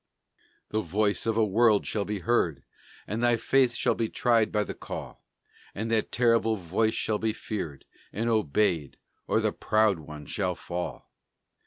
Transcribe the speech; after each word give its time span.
The 0.69 0.81
voice 0.81 1.27
of 1.27 1.37
a 1.37 1.45
world 1.45 1.85
shall 1.85 2.05
be 2.05 2.21
heard, 2.21 2.63
And 3.05 3.21
thy 3.21 3.37
faith 3.37 3.75
shall 3.75 3.93
be 3.93 4.09
tried 4.09 4.51
by 4.51 4.63
the 4.63 4.73
call; 4.73 5.23
And 5.75 5.91
that 5.91 6.11
terrible 6.11 6.55
voice 6.55 6.95
shall 6.95 7.19
be 7.19 7.33
feared, 7.33 7.85
And 8.11 8.27
obeyed 8.27 8.97
or 9.27 9.39
the 9.41 9.51
proud 9.51 9.99
one 9.99 10.25
shall 10.25 10.55
fall. 10.55 11.11